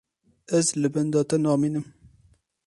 Ez 0.59 0.67
li 0.81 0.89
benda 0.93 1.21
te 1.29 1.35
namînim. 1.45 1.85